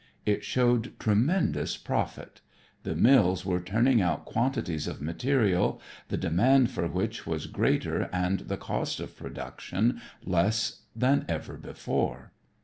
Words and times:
It 0.25 0.43
showed 0.43 0.99
tremendous 0.99 1.77
profit. 1.77 2.41
The 2.81 2.95
mills 2.95 3.45
were 3.45 3.59
turning 3.59 4.01
out 4.01 4.25
quantities 4.25 4.87
of 4.87 4.99
material, 4.99 5.79
the 6.07 6.17
demand 6.17 6.71
for 6.71 6.87
which 6.87 7.27
was 7.27 7.45
greater 7.45 8.09
and 8.11 8.39
the 8.39 8.57
cost 8.57 8.99
of 8.99 9.15
production 9.15 10.01
less 10.25 10.81
than 10.95 11.23
ever 11.29 11.55
before. 11.55 12.31